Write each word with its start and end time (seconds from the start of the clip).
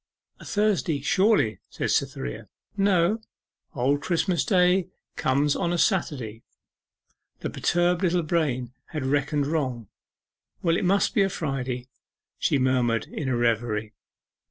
'A 0.39 0.45
Thursday, 0.45 0.99
surely?' 0.99 1.59
said 1.69 1.91
Cytherea. 1.91 2.47
'No: 2.75 3.21
Old 3.75 4.01
Christmas 4.01 4.43
Day 4.43 4.87
comes 5.15 5.55
on 5.55 5.71
a 5.71 5.77
Saturday.' 5.77 6.41
The 7.41 7.51
perturbed 7.51 8.01
little 8.01 8.23
brain 8.23 8.73
had 8.87 9.05
reckoned 9.05 9.45
wrong. 9.45 9.89
'Well, 10.63 10.75
it 10.75 10.85
must 10.85 11.13
be 11.13 11.21
a 11.21 11.29
Friday,' 11.29 11.87
she 12.39 12.57
murmured 12.57 13.05
in 13.11 13.29
a 13.29 13.37
reverie. 13.37 13.93